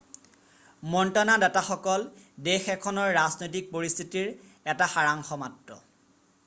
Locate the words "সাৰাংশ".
4.97-5.43